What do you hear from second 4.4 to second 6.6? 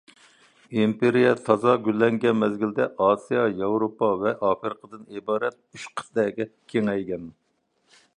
ئافرىقىدىن ئىبارەت ئۈچ قىتئەگە